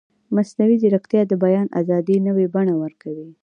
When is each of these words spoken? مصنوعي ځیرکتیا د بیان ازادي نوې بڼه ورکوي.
مصنوعي 0.35 0.75
ځیرکتیا 0.81 1.21
د 1.27 1.33
بیان 1.43 1.67
ازادي 1.79 2.17
نوې 2.27 2.45
بڼه 2.53 2.73
ورکوي. 2.83 3.29